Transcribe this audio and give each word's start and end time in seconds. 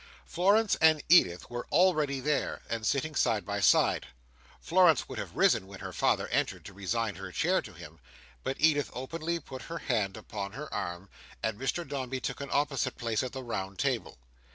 Florence 0.25 0.75
and 0.77 1.03
Edith 1.09 1.47
were 1.47 1.67
already 1.71 2.19
there, 2.19 2.63
and 2.71 2.87
sitting 2.87 3.13
side 3.13 3.45
by 3.45 3.59
side. 3.59 4.07
Florence 4.59 5.07
would 5.07 5.19
have 5.19 5.35
risen 5.35 5.67
when 5.67 5.79
her 5.79 5.93
father 5.93 6.27
entered, 6.29 6.65
to 6.65 6.73
resign 6.73 7.13
her 7.17 7.31
chair 7.31 7.61
to 7.61 7.71
him; 7.73 7.99
but 8.43 8.57
Edith 8.59 8.89
openly 8.93 9.39
put 9.39 9.61
her 9.69 9.77
hand 9.77 10.17
upon 10.17 10.53
her 10.53 10.73
arm, 10.73 11.07
and 11.43 11.59
Mr 11.61 11.87
Dombey 11.87 12.19
took 12.19 12.41
an 12.41 12.49
opposite 12.51 12.97
place 12.97 13.21
at 13.21 13.31
the 13.33 13.43
round 13.43 13.77
table. 13.77 14.17